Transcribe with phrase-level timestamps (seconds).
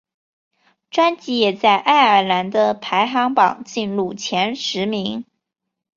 [0.89, 5.23] 专辑也在爱尔兰的排行榜进入前十位。